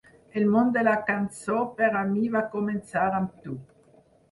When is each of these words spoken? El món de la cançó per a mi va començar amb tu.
El 0.39 0.45
món 0.53 0.71
de 0.77 0.81
la 0.87 0.93
cançó 1.09 1.59
per 1.83 1.91
a 2.01 2.03
mi 2.15 2.25
va 2.39 2.43
començar 2.57 3.07
amb 3.21 3.39
tu. 3.47 3.57